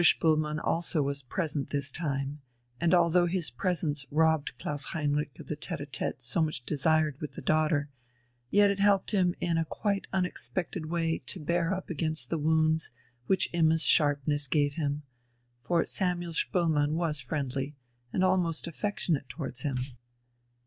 Spoelmann 0.03 0.57
also 0.63 1.03
was 1.03 1.21
present 1.21 1.69
this 1.69 1.91
time, 1.91 2.41
and 2.79 2.91
although 2.91 3.27
his 3.27 3.51
presence 3.51 4.03
robbed 4.09 4.57
Klaus 4.57 4.85
Heinrich 4.85 5.37
of 5.39 5.45
the 5.45 5.55
tête 5.55 5.79
à 5.79 5.85
tête 5.85 6.15
he 6.15 6.21
so 6.23 6.41
much 6.41 6.65
desired 6.65 7.21
with 7.21 7.33
the 7.33 7.41
daughter, 7.43 7.87
yet 8.49 8.71
it 8.71 8.79
helped 8.79 9.11
him 9.11 9.35
in 9.39 9.59
a 9.59 9.65
quite 9.65 10.07
unexpected 10.11 10.87
way 10.87 11.19
to 11.27 11.39
bear 11.39 11.71
up 11.71 11.91
against 11.91 12.31
the 12.31 12.39
wounds 12.39 12.89
which 13.27 13.53
Imma's 13.53 13.83
sharpness 13.83 14.47
gave 14.47 14.73
him; 14.73 15.03
for 15.61 15.85
Samuel 15.85 16.33
Spoelmann 16.33 16.93
was 16.95 17.21
friendly, 17.21 17.75
and 18.11 18.23
almost 18.23 18.65
affectionate 18.65 19.29
towards 19.29 19.61
him. 19.61 19.75